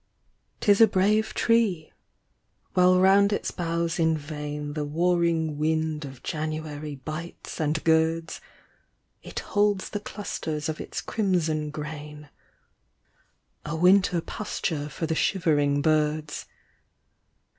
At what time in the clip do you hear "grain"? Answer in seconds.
11.69-12.29